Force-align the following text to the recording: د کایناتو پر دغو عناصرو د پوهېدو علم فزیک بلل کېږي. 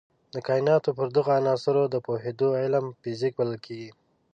د 0.33 0.35
کایناتو 0.47 0.89
پر 0.97 1.07
دغو 1.15 1.31
عناصرو 1.39 1.83
د 1.89 1.95
پوهېدو 2.05 2.47
علم 2.61 2.85
فزیک 3.01 3.33
بلل 3.37 3.57
کېږي. 3.65 3.91